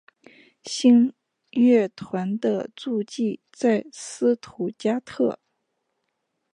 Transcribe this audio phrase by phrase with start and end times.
[0.63, 1.13] 新
[1.51, 5.37] 乐团的驻地在斯图加特。